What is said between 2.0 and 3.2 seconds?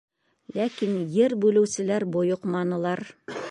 бойоҡманылар.